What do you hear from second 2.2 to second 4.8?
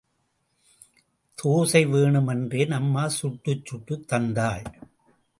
என்றேன்—அம்மா சுட்டுச் சுட்டுத் தங்தாள்.